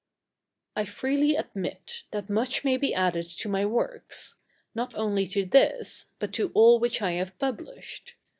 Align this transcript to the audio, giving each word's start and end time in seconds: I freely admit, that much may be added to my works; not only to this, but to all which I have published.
I 0.75 0.85
freely 0.85 1.35
admit, 1.35 2.05
that 2.09 2.27
much 2.27 2.63
may 2.63 2.75
be 2.75 2.91
added 2.91 3.25
to 3.37 3.47
my 3.47 3.67
works; 3.67 4.37
not 4.73 4.95
only 4.95 5.27
to 5.27 5.45
this, 5.45 6.07
but 6.17 6.33
to 6.33 6.49
all 6.55 6.79
which 6.79 7.03
I 7.03 7.11
have 7.11 7.37
published. 7.37 8.15